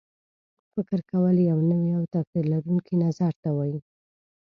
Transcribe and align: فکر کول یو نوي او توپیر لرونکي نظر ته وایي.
فکر 0.73 0.99
کول 1.09 1.35
یو 1.49 1.59
نوي 1.69 1.91
او 1.97 2.03
توپیر 2.13 2.43
لرونکي 2.51 2.95
نظر 3.05 3.31
ته 3.43 3.49
وایي. 3.57 3.77